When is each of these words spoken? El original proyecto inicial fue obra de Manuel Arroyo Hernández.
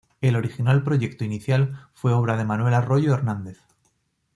El 0.19 0.35
original 0.35 0.81
proyecto 0.83 1.23
inicial 1.23 1.87
fue 1.93 2.11
obra 2.13 2.35
de 2.35 2.43
Manuel 2.43 2.73
Arroyo 2.73 3.13
Hernández. 3.13 3.59